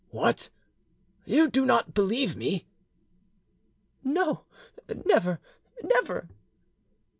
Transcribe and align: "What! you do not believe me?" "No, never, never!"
"What! 0.09 0.49
you 1.25 1.47
do 1.47 1.63
not 1.63 1.93
believe 1.93 2.35
me?" 2.35 2.65
"No, 4.03 4.45
never, 5.05 5.39
never!" 5.83 6.27